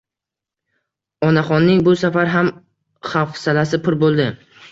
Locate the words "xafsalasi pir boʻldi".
3.11-4.27